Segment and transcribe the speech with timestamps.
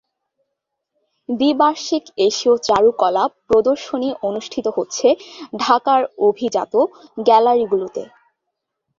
[1.29, 5.07] দ্বি-বার্ষিক এশীয় চারুকলা প্রদর্শনী অনুষ্ঠিত হচ্ছে
[5.59, 6.73] ঢাকার অভিজাত
[7.17, 8.01] গ্যালারিগুলিতে।